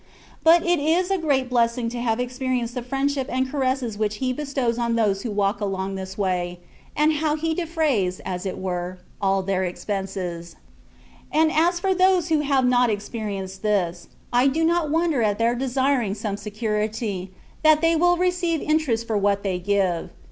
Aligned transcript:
But 0.43 0.65
it 0.65 0.79
is 0.79 1.11
a 1.11 1.17
great 1.19 1.49
THE 1.49 1.55
WAY 1.57 1.61
OF 1.65 1.69
PERFECTION. 1.75 1.83
117 1.85 1.85
blessing 1.85 1.89
to 1.89 2.01
have 2.01 2.19
experienced 2.19 2.73
the 2.73 2.81
friendship 2.81 3.27
and 3.29 3.47
caresses 3.51 3.99
which 3.99 4.15
He 4.15 4.33
bestows 4.33 4.79
on 4.79 4.95
those 4.95 5.21
who 5.21 5.29
walk 5.29 5.61
along 5.61 5.93
this 5.93 6.17
way, 6.17 6.59
and 6.97 7.13
how 7.13 7.35
He 7.35 7.53
defrays, 7.53 8.19
as 8.25 8.47
it 8.47 8.57
were, 8.57 8.97
all 9.21 9.43
their 9.43 9.63
expenses. 9.63 10.55
And 11.31 11.51
as 11.51 11.79
for 11.79 11.93
those 11.93 12.29
who 12.29 12.39
have 12.39 12.65
not 12.65 12.89
experienced 12.89 13.61
this, 13.61 14.07
I 14.33 14.47
do 14.47 14.63
not 14.63 14.89
wonder 14.89 15.21
at 15.21 15.37
their 15.37 15.53
desiring 15.53 16.15
some 16.15 16.35
security, 16.35 17.29
that 17.61 17.81
they 17.81 17.95
will 17.95 18.17
receive 18.17 18.59
interest 18.59 19.05
for 19.05 19.19
what 19.19 19.43
they 19.43 19.59
give. 19.59 20.09